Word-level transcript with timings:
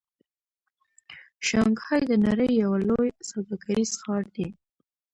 شانګهای 1.47 2.01
د 2.09 2.11
نړۍ 2.25 2.49
یو 2.63 2.73
لوی 2.87 3.09
سوداګریز 3.29 3.91
ښار 4.01 4.23
دی. 4.35 4.47